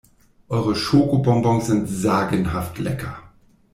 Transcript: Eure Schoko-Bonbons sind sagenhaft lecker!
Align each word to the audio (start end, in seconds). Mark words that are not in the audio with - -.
Eure 0.49 0.75
Schoko-Bonbons 0.75 1.67
sind 1.67 1.85
sagenhaft 1.85 2.79
lecker! 2.79 3.19